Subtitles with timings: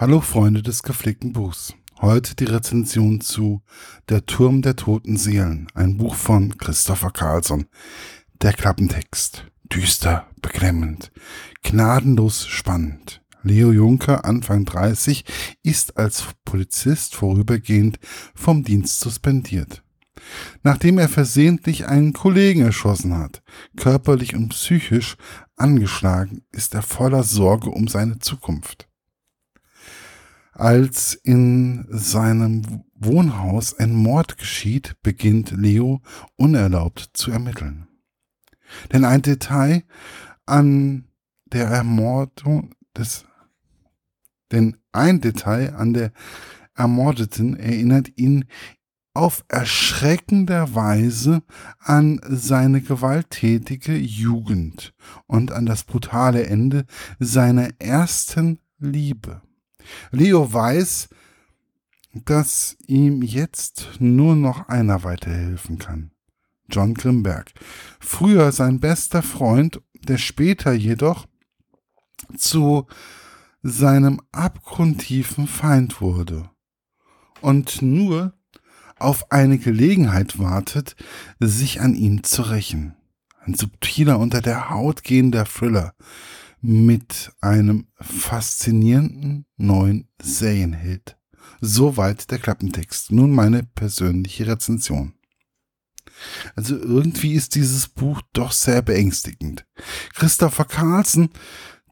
[0.00, 1.74] Hallo Freunde des gepflegten Buchs.
[2.00, 3.62] Heute die Rezension zu
[4.08, 7.66] Der Turm der toten Seelen, ein Buch von Christopher Carlson.
[8.40, 9.50] Der Klappentext.
[9.64, 11.10] Düster, beklemmend,
[11.64, 13.22] gnadenlos spannend.
[13.42, 15.24] Leo Juncker, Anfang 30,
[15.64, 17.98] ist als Polizist vorübergehend
[18.36, 19.82] vom Dienst suspendiert.
[20.62, 23.42] Nachdem er versehentlich einen Kollegen erschossen hat,
[23.76, 25.16] körperlich und psychisch
[25.56, 28.87] angeschlagen, ist er voller Sorge um seine Zukunft
[30.58, 36.02] als in seinem Wohnhaus ein Mord geschieht, beginnt Leo
[36.36, 37.86] unerlaubt zu ermitteln.
[38.92, 39.84] Denn ein Detail
[40.46, 41.04] an
[41.46, 43.24] der Ermordung des,
[44.50, 46.12] denn ein Detail an der
[46.74, 48.44] Ermordeten erinnert ihn
[49.14, 51.42] auf erschreckender Weise
[51.78, 54.92] an seine gewalttätige Jugend
[55.26, 56.84] und an das brutale Ende
[57.18, 59.42] seiner ersten Liebe.
[60.10, 61.08] Leo weiß,
[62.12, 66.10] dass ihm jetzt nur noch einer weiterhelfen kann.
[66.68, 67.52] John Grimberg.
[68.00, 71.26] Früher sein bester Freund, der später jedoch
[72.36, 72.86] zu
[73.62, 76.50] seinem abgrundtiefen Feind wurde
[77.40, 78.34] und nur
[78.98, 80.96] auf eine Gelegenheit wartet,
[81.38, 82.96] sich an ihm zu rächen.
[83.40, 85.94] Ein subtiler unter der Haut gehender Thriller,
[86.60, 91.16] mit einem faszinierenden neuen Serienheld.
[91.60, 93.12] Soweit der Klappentext.
[93.12, 95.14] Nun meine persönliche Rezension.
[96.56, 99.66] Also irgendwie ist dieses Buch doch sehr beängstigend.
[100.14, 101.30] Christopher Carlson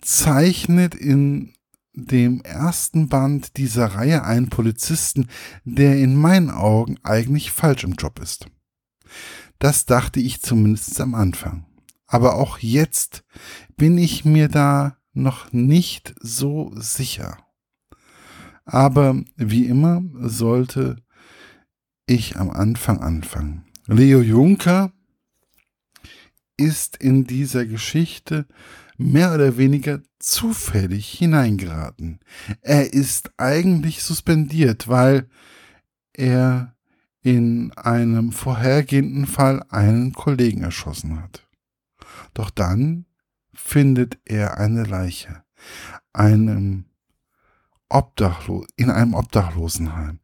[0.00, 1.54] zeichnet in
[1.92, 5.28] dem ersten Band dieser Reihe einen Polizisten,
[5.64, 8.46] der in meinen Augen eigentlich falsch im Job ist.
[9.58, 11.65] Das dachte ich zumindest am Anfang.
[12.06, 13.24] Aber auch jetzt
[13.76, 17.38] bin ich mir da noch nicht so sicher.
[18.64, 20.96] Aber wie immer sollte
[22.06, 23.64] ich am Anfang anfangen.
[23.86, 24.92] Leo Juncker
[26.56, 28.46] ist in dieser Geschichte
[28.96, 32.20] mehr oder weniger zufällig hineingeraten.
[32.62, 35.28] Er ist eigentlich suspendiert, weil
[36.12, 36.74] er
[37.22, 41.45] in einem vorhergehenden Fall einen Kollegen erschossen hat.
[42.36, 43.06] Doch dann
[43.54, 45.42] findet er eine Leiche
[46.12, 46.84] einem
[47.88, 50.20] Obdachlo in einem Obdachlosenheim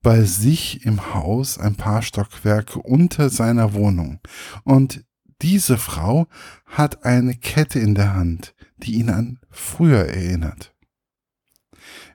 [0.00, 4.20] bei sich im Haus ein paar Stockwerke unter seiner Wohnung.
[4.64, 5.04] Und
[5.42, 6.28] diese Frau
[6.64, 10.74] hat eine Kette in der Hand, die ihn an früher erinnert.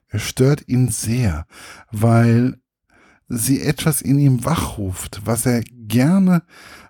[0.07, 1.45] Es stört ihn sehr,
[1.91, 2.59] weil
[3.27, 6.41] sie etwas in ihm wachruft, was er gerne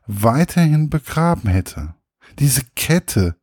[0.07, 1.95] weiterhin begraben hätte.
[2.39, 3.35] Diese Kette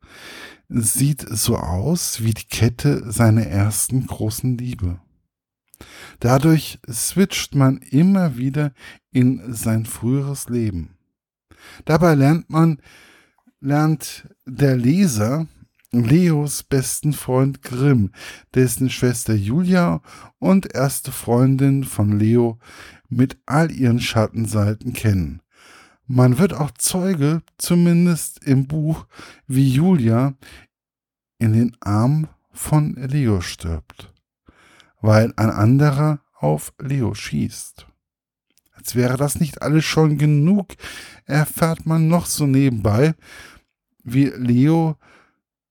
[0.69, 4.99] sieht so aus wie die Kette seiner ersten großen Liebe.
[6.19, 8.73] Dadurch switcht man immer wieder
[9.11, 10.97] in sein früheres Leben.
[11.85, 12.81] Dabei lernt man,
[13.59, 15.47] lernt der Leser
[15.91, 18.11] Leos besten Freund Grimm,
[18.55, 20.01] dessen Schwester Julia
[20.39, 22.57] und erste Freundin von Leo
[23.09, 25.42] mit all ihren Schattenseiten kennen.
[26.15, 29.07] Man wird auch Zeuge, zumindest im Buch,
[29.47, 30.35] wie Julia
[31.39, 34.13] in den Arm von Leo stirbt,
[35.01, 37.87] weil ein anderer auf Leo schießt.
[38.73, 40.75] Als wäre das nicht alles schon genug,
[41.25, 43.15] erfährt man noch so nebenbei,
[44.03, 44.97] wie Leo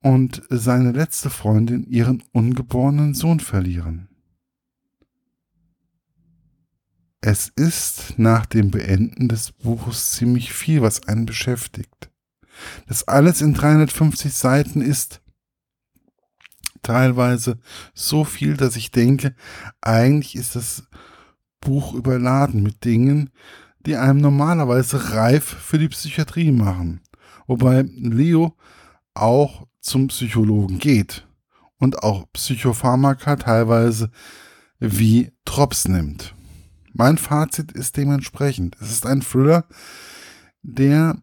[0.00, 4.08] und seine letzte Freundin ihren ungeborenen Sohn verlieren.
[7.24, 12.10] Es ist nach dem Beenden des Buches ziemlich viel, was einen beschäftigt.
[12.88, 15.22] Das alles in 350 Seiten ist
[16.82, 17.60] teilweise
[17.94, 19.36] so viel, dass ich denke,
[19.80, 20.82] eigentlich ist das
[21.60, 23.30] Buch überladen mit Dingen,
[23.86, 27.02] die einem normalerweise reif für die Psychiatrie machen.
[27.46, 28.56] Wobei Leo
[29.14, 31.24] auch zum Psychologen geht
[31.78, 34.10] und auch Psychopharmaka teilweise
[34.80, 36.34] wie Drops nimmt.
[36.92, 38.76] Mein Fazit ist dementsprechend.
[38.80, 39.64] Es ist ein Thriller,
[40.62, 41.16] der,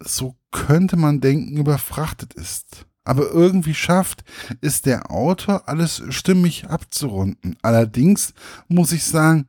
[0.00, 2.86] so könnte man denken, überfrachtet ist.
[3.04, 4.24] Aber irgendwie schafft
[4.62, 7.56] es der Autor, alles stimmig abzurunden.
[7.60, 8.32] Allerdings
[8.68, 9.46] muss ich sagen,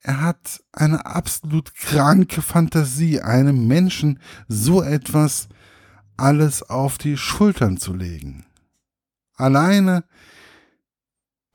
[0.00, 5.48] er hat eine absolut kranke Fantasie, einem Menschen so etwas
[6.16, 8.46] alles auf die Schultern zu legen.
[9.34, 10.04] Alleine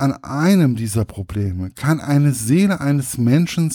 [0.03, 3.73] an einem dieser Probleme kann eine Seele eines Menschen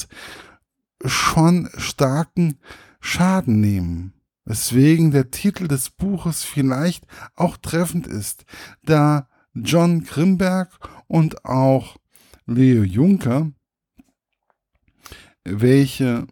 [1.02, 2.58] schon starken
[3.00, 4.12] Schaden nehmen.
[4.44, 8.44] Weswegen der Titel des Buches vielleicht auch treffend ist,
[8.84, 10.68] da John Grimberg
[11.06, 11.96] und auch
[12.44, 13.50] Leo Juncker,
[15.44, 16.26] welche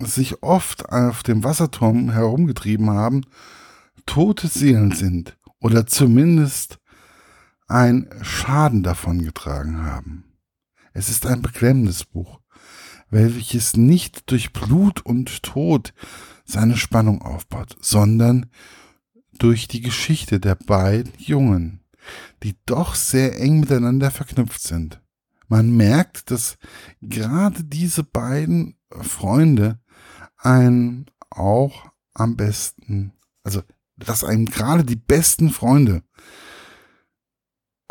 [0.00, 3.22] sich oft auf dem Wasserturm herumgetrieben haben,
[4.04, 6.78] tote Seelen sind oder zumindest
[7.66, 10.24] ein Schaden davon getragen haben.
[10.92, 12.40] Es ist ein beklemmendes Buch,
[13.10, 15.92] welches nicht durch Blut und Tod
[16.44, 18.46] seine Spannung aufbaut, sondern
[19.38, 21.84] durch die Geschichte der beiden Jungen,
[22.42, 25.00] die doch sehr eng miteinander verknüpft sind.
[25.48, 26.58] Man merkt, dass
[27.00, 29.78] gerade diese beiden Freunde
[30.38, 33.62] einen auch am besten, also
[33.96, 36.02] dass einem gerade die besten Freunde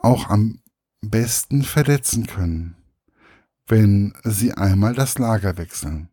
[0.05, 0.61] auch am
[1.01, 2.75] besten verletzen können,
[3.67, 6.09] wenn sie einmal das Lager wechseln.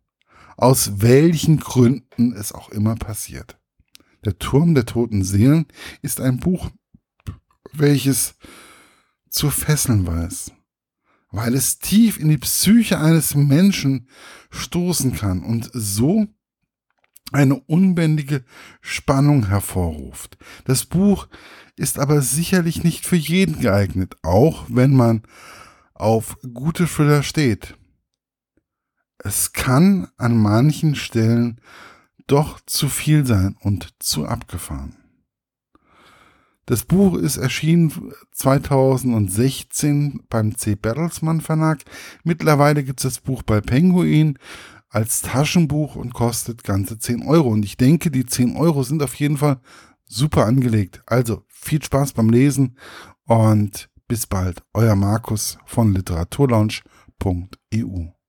[0.57, 3.59] Aus welchen Gründen es auch immer passiert.
[4.25, 5.67] Der Turm der toten Seelen
[6.01, 6.71] ist ein Buch,
[7.73, 8.37] welches
[9.29, 10.53] zu fesseln weiß,
[11.31, 14.09] weil es tief in die Psyche eines Menschen
[14.51, 16.29] stoßen kann und so
[17.31, 18.45] eine unbändige
[18.81, 20.37] Spannung hervorruft.
[20.65, 21.29] Das Buch
[21.77, 25.23] ist aber sicherlich nicht für jeden geeignet, auch wenn man
[25.95, 27.77] auf gute Thriller steht.
[29.19, 31.61] Es kann an manchen Stellen
[32.27, 34.97] doch zu viel sein und zu abgefahren.
[36.67, 40.77] Das Buch ist erschienen 2016 beim C.
[40.77, 41.81] Bertelsmann Verlag.
[42.23, 44.39] Mittlerweile gibt es das Buch bei Penguin
[44.93, 47.49] als Taschenbuch und kostet ganze 10 Euro.
[47.49, 49.59] Und ich denke, die 10 Euro sind auf jeden Fall
[50.05, 51.03] super angelegt.
[51.07, 52.77] Also viel Spaß beim Lesen
[53.27, 54.63] und bis bald.
[54.75, 58.22] Euer Markus von literaturlaunch.eu.